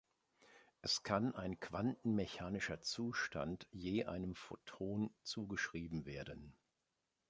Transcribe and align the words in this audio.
Es 0.81 1.03
kann 1.03 1.35
ein 1.35 1.59
quantenmechanischer 1.59 2.81
Zustand 2.81 3.67
je 3.71 4.05
einem 4.05 4.33
Photon 4.33 5.13
zugeschrieben 5.21 6.07
werden. 6.07 6.55